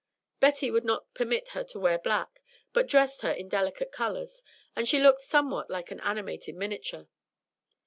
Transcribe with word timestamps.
Betty 0.39 0.71
would 0.71 0.83
not 0.83 1.13
permit 1.13 1.49
her 1.49 1.63
to 1.65 1.79
wear 1.79 1.99
black, 1.99 2.41
but 2.73 2.87
dressed 2.87 3.21
her 3.21 3.29
in 3.31 3.47
delicate 3.47 3.91
colours, 3.91 4.41
and 4.75 4.87
she 4.89 4.97
looked 4.97 5.21
somewhat 5.21 5.69
like 5.69 5.91
an 5.91 5.99
animated 5.99 6.55
miniature. 6.55 7.07